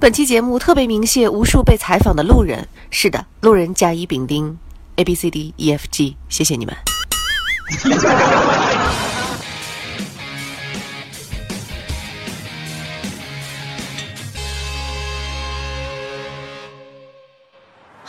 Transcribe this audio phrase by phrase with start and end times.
[0.00, 2.68] 本期节目特别鸣谢无数被采访的路人。
[2.88, 4.56] 是的，路人甲乙丙丁
[4.94, 6.76] ，A B C D E F G，谢谢你们。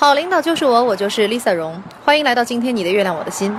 [0.01, 1.77] 好领导就是我，我就是 Lisa 荣。
[2.05, 3.53] 欢迎来到今天你的月亮我的心。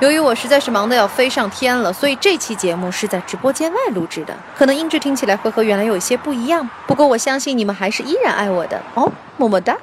[0.00, 6.68] 由于我实在是忙得要飞上天了，所以这期节目是在直播间外录制的，可能音质听起来会和原来有一些不一样。
[6.88, 9.76] 不过我相信你们还是依然爱我的哦，么么哒。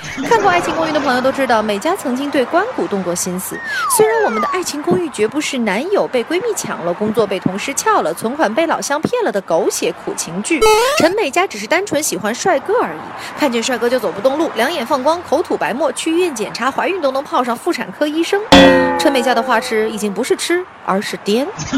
[0.28, 3.58] 看过《爱情公寓》的朋友都知道，美嘉曾经对关谷动过心思。
[3.96, 10.60] 虽然我们的《爱情公寓》绝不是男友被闺蜜抢了、工作被同事撬了、存款被老乡骗了的狗血苦情剧，
[10.98, 12.98] 陈美嘉只是单纯喜欢帅哥而已。
[13.38, 18.40] 看见帅哥就走不动路，两眼放光，口吐白沫，去医院检查怀孕都能泡上妇产科医生。
[18.98, 21.46] 陈美嘉的花痴已经不是痴，而是癫。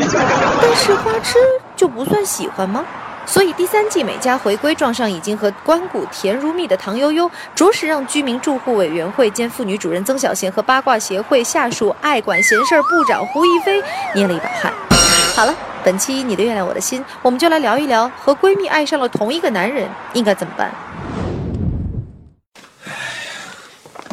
[0.61, 1.39] 但是花痴
[1.77, 2.85] 就不算喜欢吗？
[3.25, 13.83] 所以第三季美嘉回归，撞上已经和关谷甜如蜜的唐悠悠，着实让居民住户委员会兼妇女主任曾小贤和八卦协会下属爱管闲事儿部长胡一菲
[14.15, 14.73] 捏了一把汗。
[15.35, 20.71] 好了，本期你的月亮我的心，我们就来聊一聊和闺蜜爱上了同一个男人应该怎么办。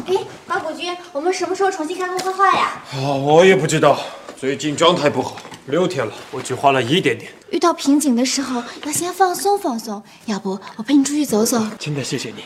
[0.06, 2.68] 哎，八谷君，我们什么时候重新开工画画呀？
[2.94, 3.98] 啊，我也不知道，
[4.38, 5.36] 最近状态不好，
[5.70, 7.32] 六天了，我只花了一点点。
[7.50, 11.64] 遇到瓶颈的时候要先放松放松，要不我陪你出去走走。
[11.78, 12.42] 真的谢谢你，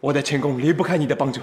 [0.00, 1.40] 我的成功离不开你的帮助。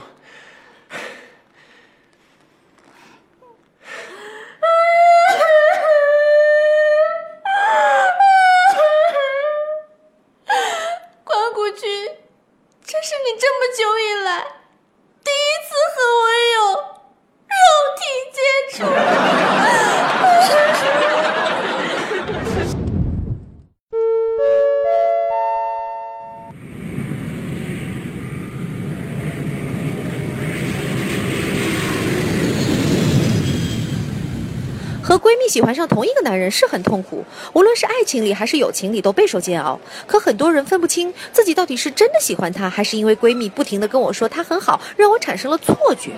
[35.09, 39.79] 和闺蜜喜欢上同一个男人是很痛苦，无论是爱情里还是友情里都备受煎熬。
[40.05, 46.11] 可很多人分不清自己到底是真的喜欢他，还是因为闺蜜不停的跟我说他很好，让我产生了错觉。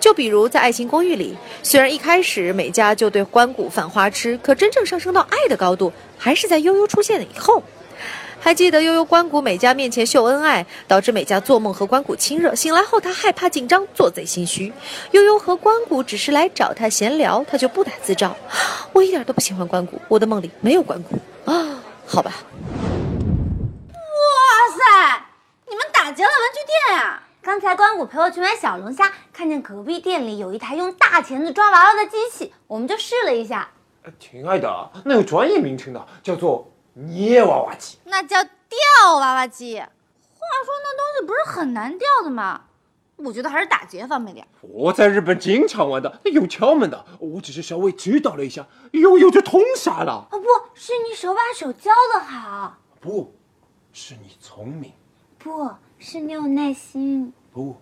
[0.00, 7.62] 就比如在《爱情公寓》里，虽然一开始美嘉就对关谷犯花痴，可真正上升到爱的高度，还是在悠悠出现了以后。
[8.42, 14.72] 还记得悠悠关谷美嘉面前秀恩爱，导致美嘉做梦和关谷亲热，醒来后她害怕紧张，做贼心虚。
[15.10, 18.34] 悠悠和关谷只是来找他闲聊，他就不打自招。
[18.94, 22.32] 我一点都不喜欢关谷，我的梦里没有关谷啊，好吧。
[23.92, 23.96] 哇
[24.74, 25.22] 塞，
[25.68, 33.68] 你们打劫了文具店呀、刚才关谷陪我去买小龙虾，看见隔壁店里有一台用大钳子抓娃娃的机器，我们就试了一下，
[34.02, 36.72] 呃亲爱的，那有专业名称的，叫做
[37.08, 37.98] 捏娃娃机。
[38.04, 39.78] 那叫吊娃娃机。
[39.78, 42.62] 话说那东西不是很难吊的吗？
[43.16, 44.48] 我觉得还是打劫方便点。
[44.62, 47.04] 我在日本经常玩的，有窍门的。
[47.18, 50.26] 我只是稍微指导了一下，悠悠就通杀了。
[50.30, 53.34] 哦，不是你手把手教的好，不，
[53.92, 54.90] 是你聪明。
[55.38, 57.30] 不是你有耐心。
[57.52, 57.76] 不，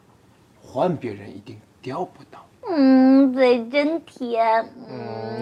[0.61, 2.45] 换别人一定钓不到。
[2.69, 4.69] 嗯，嘴真甜。
[4.89, 5.41] 嗯，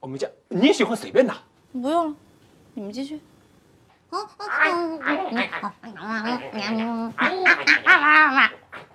[0.00, 1.36] 我们家你喜欢随便拿。
[1.72, 2.14] 不用了，
[2.74, 3.20] 你们继续。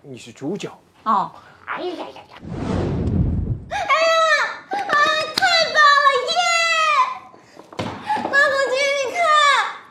[0.02, 0.72] 你是主角。
[1.04, 1.32] 哦，
[1.66, 2.22] 哎呀呀呀！
[3.70, 3.82] 哎呀，
[4.72, 4.78] 啊，
[5.36, 5.42] 太
[5.74, 6.36] 棒了耶！
[8.24, 9.18] 关谷君，你看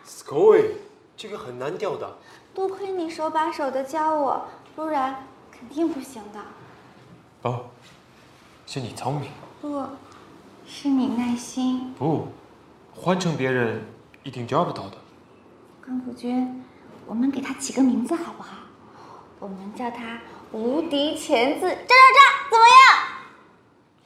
[0.05, 0.59] ，s c o y
[1.17, 2.19] 这个很难钓的。
[2.55, 4.45] 多亏你手把手的教我，
[4.75, 5.27] 不然
[5.63, 6.41] 肯定不行的。
[7.43, 7.67] 哦，
[8.67, 9.31] 是你聪明。
[9.61, 9.87] 不，
[10.67, 11.95] 是你耐心。
[11.95, 12.27] 不，
[12.93, 13.85] 换成别人
[14.25, 14.99] 一定抓不到的。
[15.85, 16.65] 关谷君，
[17.07, 18.57] 我们给他起个名字好不好？
[19.39, 20.21] 我们叫他
[20.51, 23.07] 无敌钳子渣渣渣，怎么样？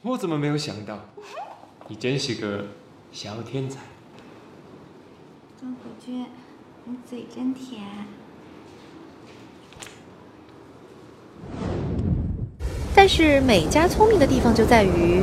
[0.03, 0.99] 我怎么没有想到？
[1.87, 2.67] 你真是个
[3.11, 3.79] 小天才。
[5.59, 6.27] 关谷君，
[6.85, 7.83] 你嘴真甜。
[12.97, 15.21] 但是美嘉聪明的地方就在于，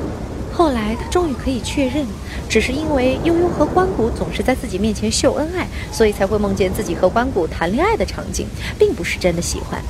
[0.53, 2.07] 后来她终于可以确认，
[2.49, 8.47] 只是因为悠悠和关谷总是在自己面前秀恩爱，所以才会梦见自己和关谷谈恋爱的场景，
[8.79, 9.83] 并不是真的喜欢。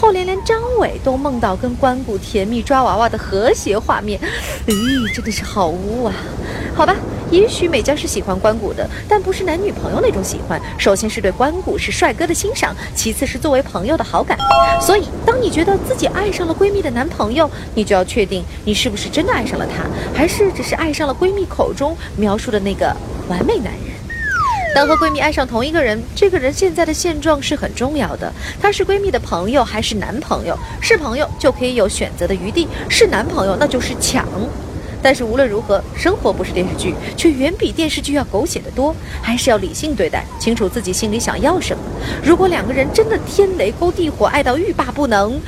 [0.00, 4.20] 后连连张伟都梦到跟关谷甜蜜抓娃娃的和谐画面，
[4.68, 6.14] 咦，真的是好污啊！
[6.76, 6.94] 好吧，
[7.32, 10.60] 也许美嘉是喜欢关谷的，但不是男女朋友那种喜欢。
[10.76, 14.36] 首先是对关谷是帅哥的欣赏，其次是作为朋友的好感。
[14.82, 19.84] 所以，当你觉得自己爱上了闺蜜的男朋友，你就要确定你是不是真的爱上了他，
[20.14, 22.94] 还是只是爱上了闺蜜口中描述的那个
[23.28, 23.92] 完美男人。
[24.74, 28.30] 当和闺蜜爱上同一个人，这个人现在的现状是很重要的。
[28.60, 30.54] 他是闺蜜的朋友还是男朋友？
[30.82, 34.28] 是朋友就可以有选择的余地，是男朋友那就是抢。
[35.02, 38.94] 但是无论如何，生活不是电视剧，却远比电视剧要狗血得多。
[39.20, 41.82] 还是要理性对待，清楚自己心里想要什么。
[42.24, 45.40] 如果两个人真的天雷勾地火，爱到欲罢不能，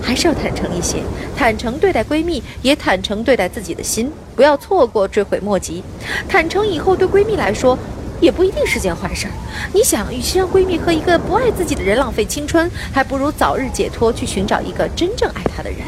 [0.00, 0.96] 还是要坦诚一些，
[1.36, 5.84] 坦诚对待闺蜜，也坦诚对待自己的心，不要错过追悔莫及。
[6.28, 7.78] 坦诚以后，对闺蜜来说。
[8.20, 9.32] 也不一定是件坏事儿。
[9.74, 15.80] 你想，与其让闺蜜和一个不爱自己的人浪费青春，还不如早日解脱，去寻找一个真正爱她的人。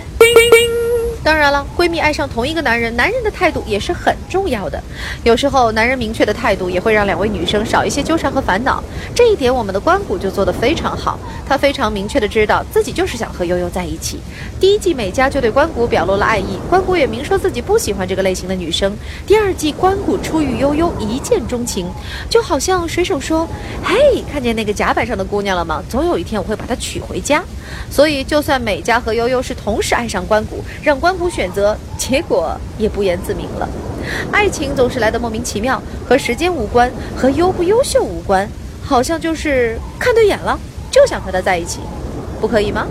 [1.26, 4.80] 当然了，闺蜜爱上同一个男人，男人的态度也是很重要的。
[5.24, 8.80] 有时候，男人明确的态度也会让两位女生少一些纠缠和烦恼。
[9.12, 11.18] 这一点，我们的关谷就做得非常好。
[11.44, 14.20] 他非常明确的知道自己就是想和悠悠在一起。
[14.60, 18.96] 第一季，美嘉就对关谷表露了爱意，关谷也明说自己不喜欢这个类型的女生。
[19.26, 21.88] 第二季，关谷初遇悠悠，一见钟情，
[22.30, 23.48] 就好像水手说
[23.82, 25.82] ：“嘿，看见那个甲板上的姑娘了吗？
[25.88, 27.42] 总有一天我会把她娶回家。”
[27.90, 33.68] 所以，就算美嘉和悠悠是同时爱上关谷，让关谷选择，结果也不言自明了。
[34.30, 38.48] 爱情总是来得莫名其妙，和时间无关，和优不优秀无关，
[38.82, 40.58] 好像就是看对眼了，
[40.90, 41.80] 就想和他在一起，
[42.40, 42.86] 不可以吗？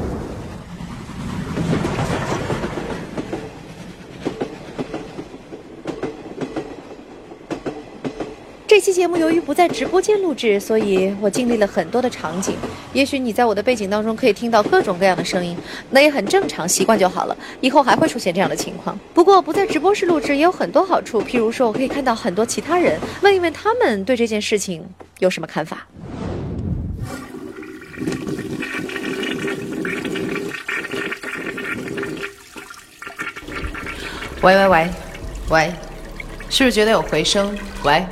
[8.75, 12.57] 这期节目由于不在直播间录制，所以我经历了很多的场景。
[12.91, 15.55] 也许你在我的背景当中可以听到各种各样的声音，
[15.91, 17.37] 那也很正常，习惯就好了。
[17.61, 18.99] 以后还会出现这样的情况。
[19.13, 24.85] 不过不在直播室录制也有很多好处，譬如说我可以看到很多其他人，问一问他们对这件事情
[25.19, 25.87] 有什么看法。
[34.41, 34.89] 喂喂喂，
[35.49, 35.73] 喂，
[36.49, 37.57] 是不是觉得有回声？
[37.85, 38.05] 喂，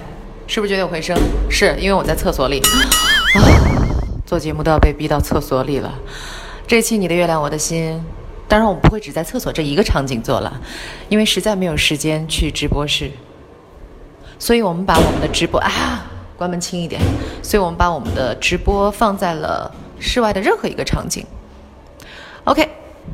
[0.47, 1.17] 是不是觉得有回声？
[1.49, 2.61] 是因为我在厕所里。
[3.35, 3.41] 啊，
[4.25, 5.93] 做节目都要被逼到厕所里了。
[6.67, 8.03] 这期你的月亮我的心，
[8.47, 10.61] 当然我们不会只在厕所这一个场景做了，
[11.09, 13.11] 因为实在没有时间去直播室，
[14.37, 16.05] 所以我们把我们的直播啊，
[16.37, 17.01] 关门轻一点。
[17.41, 21.25] 所以我们把我们的直播放在了室外的任何一个场景。
[22.43, 22.69] OK。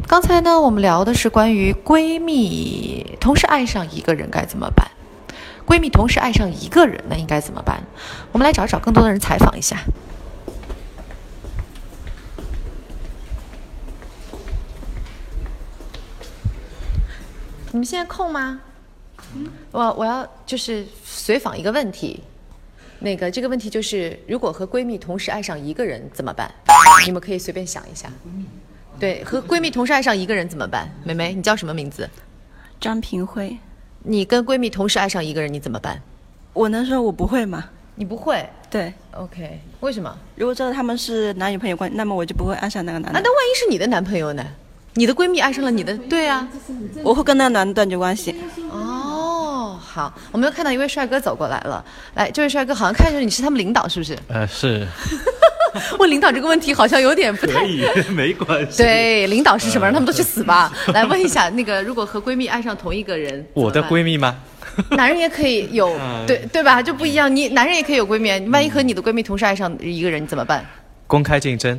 [0.07, 4.87] 刚才呢，我们聊的是关于闺蜜同时爱上一个人该怎么办。
[5.69, 7.79] 闺蜜同时爱上一个人，那应该怎么办？
[8.31, 9.77] 我们来找找更多的人采访一下。
[17.71, 18.59] 你们现在空吗？
[19.71, 22.23] 我我要就是随访一个问题。
[22.97, 26.51] 那个这个问题就是，如果和闺蜜同时爱上一个人怎么办？
[27.05, 28.11] 你们可以随便想一下。
[28.99, 30.91] 对，和闺蜜同时爱上一个人怎么办？
[31.05, 32.09] 美眉，你叫什么名字？
[32.81, 33.55] 张平辉。
[34.03, 36.01] 你跟闺蜜同时爱上一个人，你怎么办？
[36.53, 37.65] 我能说我不会吗？
[37.95, 38.47] 你不会？
[38.69, 38.93] 对。
[39.11, 40.15] OK，为什么？
[40.35, 43.19] 如果知道他们是男女朋友关，那么我就不会爱上那个男的。
[43.19, 44.45] 那万一是你的男朋友呢？
[44.93, 45.95] 你的闺蜜爱上了你的？
[46.09, 46.47] 对啊。
[47.03, 48.35] 我会跟那个男的断绝关系。
[48.71, 51.83] 哦，好，我们又看到一位帅哥走过来了。
[52.15, 54.17] 来，这位帅哥好像看着你是他们领导，是不是？
[54.29, 54.87] 呃，是。
[55.99, 57.65] 问领导这个问题好像有点不太，
[58.11, 58.77] 没关系。
[58.83, 59.93] 对，领导是什么人？
[59.93, 60.71] 他们都去死吧！
[60.93, 64.35] 来问一下，那个如果和闺蜜爱上同一个人，我的闺蜜吗？
[64.91, 66.81] 男人也可以有，对对吧？
[66.81, 67.33] 就不一样。
[67.33, 70.65] 你男人也可以有闺蜜，万一和你的闺蜜同时爱上一个人，你怎么办？
[71.07, 71.77] 公开竞争，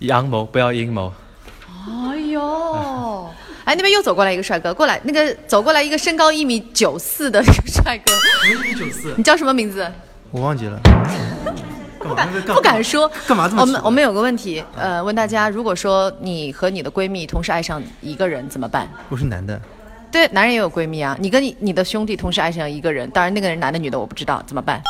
[0.00, 1.12] 阳谋不要阴谋。
[1.86, 3.30] 哎呦，
[3.64, 8.12] 哎，那边又走过来一个帅哥，过来，那个走过来一个身高一米九四的帅哥，
[8.50, 9.90] 一米九四，你叫什么名字？
[10.30, 10.78] 我忘记了。
[12.00, 13.60] 不敢不敢说，干嘛这么？
[13.60, 18.88] 我们我们有个问题，呃，问大家，如果说你和你的闺蜜同时爱上一个人怎么办？
[19.08, 19.60] 我是男的。
[20.10, 21.16] 对，男人也有闺蜜啊。
[21.20, 24.82] 你跟你你的兄弟同时爱上一个人，当然那个人男的女的我不知道，怎么办？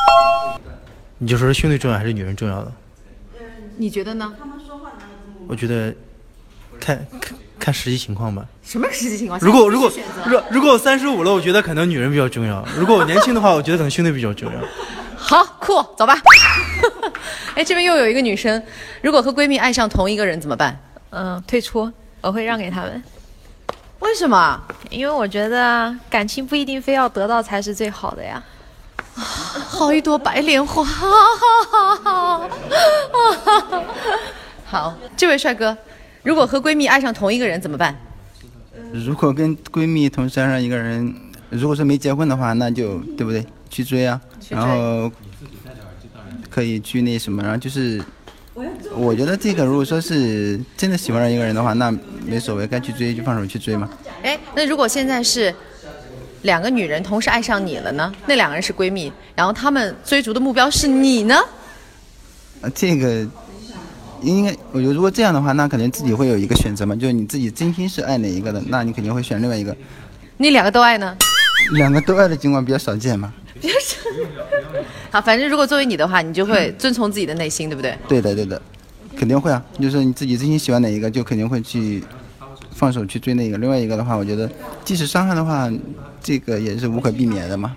[1.19, 2.71] 你就说是兄弟重要还是女人重要的？
[3.77, 4.33] 你觉得呢？
[5.47, 5.93] 我觉得
[6.79, 8.45] 看看看实际情况吧。
[8.63, 9.39] 什么实际情况？
[9.41, 9.91] 如果如果
[10.25, 14.59] 如果如果我三十五了，我觉得可能女人比较重要；如果我年轻的话，我觉得可能兄弟比较重要。
[15.15, 16.15] 好酷，走吧。
[17.55, 18.61] 哎，这边又有一个女生，
[19.01, 20.79] 如果和闺蜜爱上同一个人怎么办？
[21.11, 21.91] 嗯，退出，
[22.21, 23.03] 我会让给他们。
[23.99, 24.59] 为什么？
[24.89, 28.41] 因为我觉得感情不一定非要得到才是最好的呀。
[29.15, 30.83] 好一朵白莲花。
[34.65, 35.77] 好，这位帅哥，
[36.23, 37.95] 如果和闺蜜爱上同一个人怎么办？
[38.93, 41.13] 如果跟闺蜜同时爱上一个人，
[41.49, 43.45] 如果是没结婚的话，那就对不对？
[43.69, 45.11] 去追啊，追然后
[46.51, 47.99] 可以去那什么，然后就是。
[48.93, 51.89] 我觉得这个，如果说是真的喜欢上一个人的话，那
[52.25, 53.89] 没所谓，该去追就放手去追嘛。
[54.21, 55.55] 哎，那如果现在是
[56.41, 58.13] 两个女人同时爱上你了呢？
[58.27, 61.35] 那两个人是闺蜜，然后她们追逐的目标是你呢？
[62.61, 63.25] 啊，这个
[64.21, 69.75] 应该，我觉得如果这样的话，那肯定自己会有一个选择嘛，就是你自己真心是爱哪一个的，那你肯定会选另外一个。
[70.35, 71.15] 你两个都爱呢？
[71.71, 73.33] 两个都爱的情况比较少见嘛。
[75.09, 77.97] 好，反正如果作为你的话，你就会遵从自己的内心，对不对？
[78.07, 78.61] 对的，对的，
[79.17, 82.03] 肯定会啊，就是你自己真心喜欢哪一个，就肯定会去
[82.71, 83.57] 放手去追那个。
[83.57, 84.49] 另外一个的话，我觉得
[84.83, 85.71] 即使伤害的话，
[86.21, 87.75] 这个也是无可避免的嘛。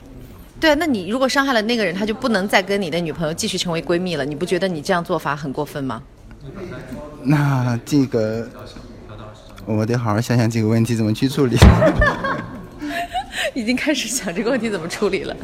[0.60, 6.02] 对啊，那你如果伤害了那个人，他就不能再跟你的女朋友继续成为闺蜜了，你不觉得你这样做法很过分吗？
[7.22, 8.46] 那这个
[9.64, 11.56] 我得好好想想这个问题怎么去处理。
[13.54, 15.36] 已经开始想这个问题怎么处理了。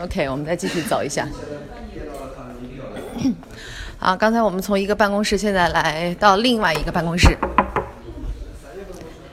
[0.00, 1.28] OK，我们再继续走一下。
[3.98, 7.36] 好，刚才我们从一个办公室，现在来到另外一个办公室。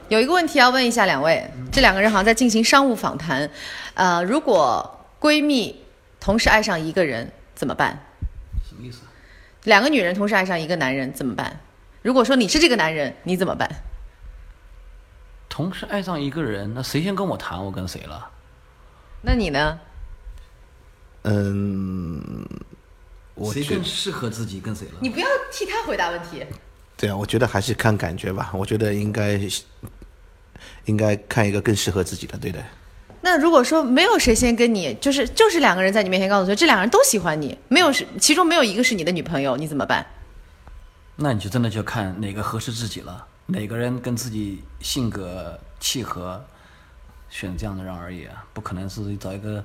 [0.08, 3.50] 有一个问题要问一下两位，这两个人好像在进行商务访谈。
[3.96, 5.84] 呃，如果闺蜜
[6.20, 7.98] 同时爱上一个人怎么办？
[8.63, 9.00] 什么意思？
[9.63, 11.60] 两个女人同时爱上一个男人怎么办？
[12.03, 13.68] 如果说你是这个男人，你怎么办？
[15.50, 18.30] 同时爱上一个人，那谁先跟我谈，我跟谁了？
[19.22, 19.80] 那你呢？
[21.23, 22.45] 嗯，
[23.35, 24.93] 我谁更适合自己跟谁了？
[24.99, 26.45] 你不要替他回答问题。
[26.97, 28.51] 对啊，我觉得还是看感觉吧。
[28.53, 29.39] 我觉得应该
[30.85, 32.63] 应该看一个更适合自己的，对的。
[33.21, 40.05] 那如果说没有谁先跟你，就是就是两个人在你面前告诉说这两个人都喜欢你，没有是其中没有一个是你的女朋友，你怎么办？
[41.17, 46.43] 那你就真的就看哪个合适自己了，哪个人跟自己性格契合，
[47.29, 49.63] 选这样的人而已啊，不可能是找一个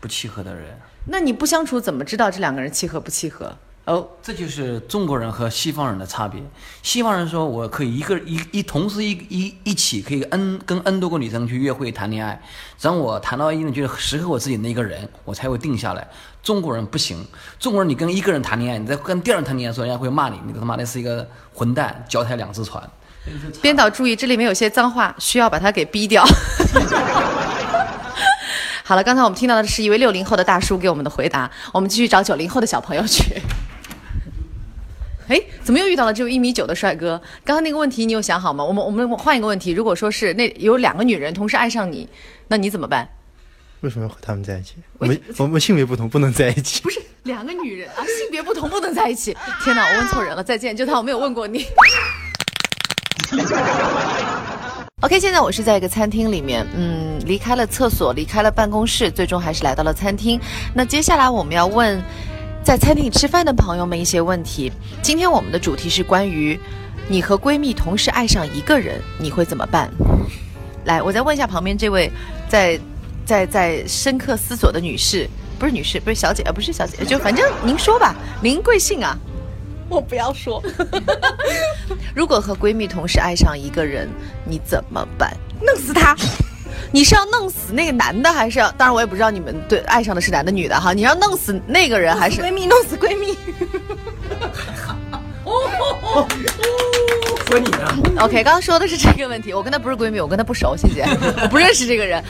[0.00, 0.78] 不契合的人。
[1.06, 3.56] 那你不相处怎么知道这两个人契合不契合？
[3.84, 6.42] 哦，这就是中国人和西方人的差别。
[6.82, 12.38] 西方人说我可以一个一一同时一一一起可以 n 跟 n 多个女生去约会谈恋爱，
[12.82, 16.06] 然后我谈到一定觉得适合我自己那个人，我才会定下来。
[16.42, 17.26] 中国人不行，
[17.58, 22.86] 中国人你跟一个人谈恋爱，你在跟第二人谈恋爱的时候，人家会骂你，你他妈的是一个混蛋，脚踩两只船。
[23.62, 26.22] 编导注意，这里面有些脏话，需要把它给逼掉。
[28.88, 33.22] 好了，刚才我们听到的是一位六零后的大叔给我们的回答，我们继续找九零后的小朋友去。
[35.28, 37.20] 哎，怎么又遇到了只有一米九的帅哥？
[37.44, 38.64] 刚刚那个问题你有想好吗？
[38.64, 42.08] 我们我们换一个问题，如果说是那有两个女人同时爱上你，
[42.48, 43.06] 那你怎么办？
[43.80, 44.76] 为什么要和他们在一起？
[44.96, 46.80] 我们我们性别不同，不能在一起。
[46.80, 49.36] 不是两个女人啊，性别不同不能在一起。
[49.64, 50.74] 天哪，我问错人了，再见。
[50.74, 51.66] 就当我没有问过你。
[55.00, 60.40] OK，现在我是在一个餐厅里面，嗯，离开了厕所，离开了办公室，最终还是来到了餐厅。
[60.74, 62.02] 那接下来我们要问
[62.64, 64.72] 在餐厅里吃饭的朋友们一些问题。
[65.00, 66.58] 今天我们的主题是关于
[67.06, 69.88] 你和闺蜜同时爱上一个人，你会怎么办？
[70.84, 72.10] 来，我再问一下旁边这位
[72.48, 72.76] 在
[73.24, 79.16] 在在深刻思索的女士，不是女士，不是小姐，呃，不是小姐，就反正您说吧，您贵姓啊？
[79.90, 80.62] 我不要说。
[82.14, 84.08] 如果和闺蜜同时爱上一个人，
[84.44, 85.34] 你怎么办？
[85.60, 86.14] 弄死他！
[86.92, 88.70] 你是要弄死那个男的，还是要？
[88.72, 90.92] 当然，我也不知道你们对爱上的是男的女的哈。
[90.92, 93.36] 你要弄死那个人，还是闺蜜弄死闺蜜？
[97.48, 99.54] 说你呢 OK，刚刚说的是这个问题。
[99.54, 101.02] 我跟她不是闺蜜，我跟她不熟，谢谢，
[101.42, 102.22] 我不认识这个人。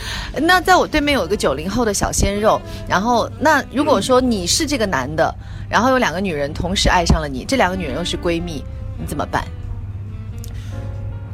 [0.43, 5.35] 那在我对面有一个九零后的小鲜肉，然后那如果说你是这个男的，
[5.69, 8.65] 然后有两个女人同时爱上了你，这两个女人又是闺蜜，
[8.97, 9.45] 你怎么办？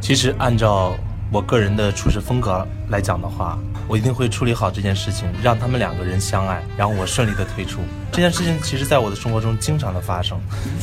[0.00, 0.95] 其实按照
[1.31, 7.81] 我个人的处事风格来讲的话，我一定会处理好这件事情，让他们两个人相爱，然后我顺利的退出。
[8.12, 10.38] 这件事情其实在我的生活中经常的发生，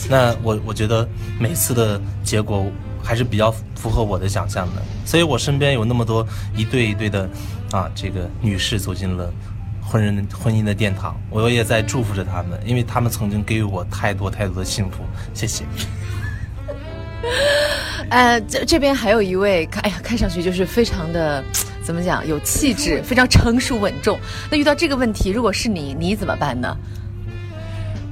[0.10, 1.08] 那我我觉得
[1.40, 2.66] 每次的结果
[3.04, 7.30] 还是比较符合我的想象的，所以我身边有那么多一对一对的
[7.72, 9.32] 啊，这个女士走进了。
[9.84, 15.04] 婚人婚姻的殿堂，我也在祝福着他们，因为他们曾经给予我太多太多的幸福。
[15.34, 15.66] 谢谢。
[18.10, 21.44] 呃，这这边还有一位，看，哎呀，看上去就是非常的，
[21.84, 24.18] 怎么讲，有气质，非常成熟稳重。
[24.50, 26.74] 那遇到这个问题，如果是你，你怎么办呢？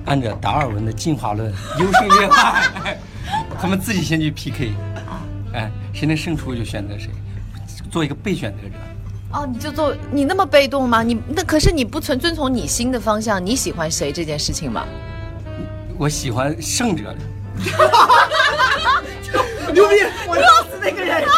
[0.04, 2.98] 按照达尔文的进化论，优胜劣汰，
[3.62, 4.74] 他们自己先去 PK，
[5.54, 7.10] 哎，谁能胜出就选择谁，
[7.92, 8.76] 做一个被选择者。
[9.32, 11.04] 哦，你就做你那么被动吗？
[11.04, 14.86] 你那可是你不存遵从你心的方向，你喜欢谁这件事情吗？
[15.98, 17.14] 我喜欢胜者。
[19.74, 19.96] 牛逼！
[20.28, 21.24] 我弄死那个人。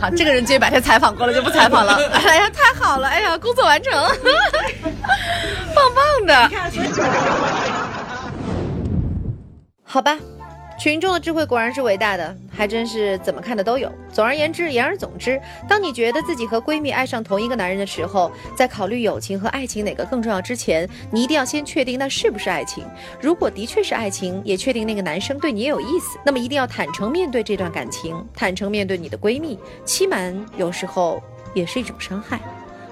[0.00, 1.94] 好，这个人今天白天采访过了，就不采访了。
[2.12, 3.08] 哎呀，太好了！
[3.08, 3.92] 哎呀，工作完成，
[5.74, 6.50] 棒棒的。
[9.90, 10.18] 好吧，
[10.78, 13.90] 群众的智慧果然是伟大的，还真是怎么看的都有。
[14.12, 22.84] 总而言之，言而总之，当你觉得自己和闺蜜爱上同一个男人的时候，在考虑友情和爱情哪个更重要之前，你一定要先确定那是不是爱情。
[23.18, 29.58] 如果的确是爱情，也确定那个男生对你也有意思，那么一定要坦诚面对这段感情，坦诚面对你的闺蜜。
[29.86, 31.22] 欺瞒有时候
[31.54, 32.38] 也是一种伤害，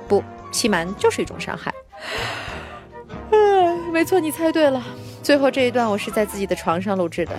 [0.09, 1.75] 不，欺瞒就是一种伤害。
[3.33, 4.83] 嗯，没错，你猜对了。
[5.27, 7.33] 最后这一段我是在自己的床上录制的。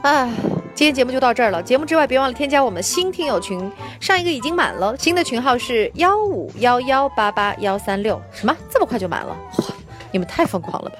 [0.00, 0.32] 唉，
[0.74, 1.62] 今天节目就到这儿了。
[1.62, 8.18] 节目之外，别忘了添加我们新听友群，上一个已经满了，新的群号是幺五幺幺八八幺三六。
[8.32, 8.56] 什么？
[8.70, 9.36] 这么快就满了？
[9.58, 9.64] 哇，
[10.10, 10.96] 你们太疯狂了吧！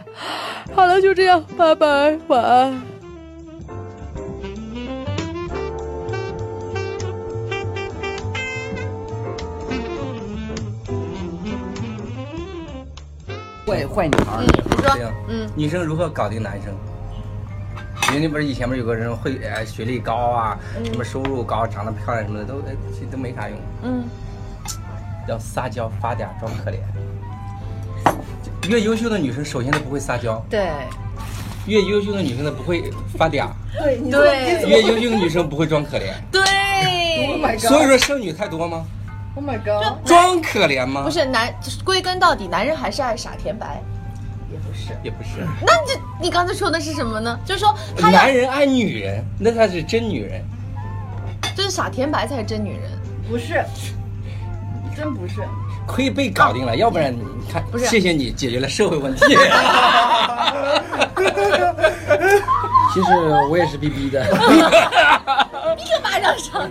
[0.74, 2.97] 好了，就这样，拜拜，晚安。
[13.68, 14.50] 坏坏女孩儿，你
[14.82, 16.74] 说，嗯，女生如何搞定男生？
[18.14, 24.04] 人家不是以前不是有个人会呃学历高啊，什么收入高，长得漂亮什么的，都哎其实都没啥用，嗯，
[25.28, 26.78] 要撒娇发嗲装可怜。
[28.70, 30.70] 越优秀的女生首先都不会撒娇，对，
[31.66, 33.48] 越优秀的女生她不会发嗲，
[33.78, 34.66] 对对。
[34.66, 36.14] 越优秀的女生不会装可怜。
[36.32, 36.40] 对。
[37.18, 37.58] Oh！
[37.58, 38.86] 所以说剩女太多吗？
[39.38, 40.04] ，Oh my god！
[40.04, 41.02] 装可怜吗？
[41.04, 43.80] 不，是男，就是归根到底，男人还是爱傻甜白，
[44.50, 44.90] 也不是。
[45.04, 45.46] 也不是。
[45.64, 47.38] 那这你刚才说的是什么呢？
[47.44, 50.44] 就是说他男人爱女人，那才是真女人。
[51.54, 52.90] 就是傻甜白才是真女人。
[53.28, 53.64] 不是，
[54.96, 55.46] 真不是。
[55.86, 59.24] 亏被搞定了，要不然你你看，不是谢谢你解决了社会问题。
[62.92, 63.12] 其实
[63.50, 64.24] 我也是逼逼的。
[65.78, 66.68] 一个巴掌上。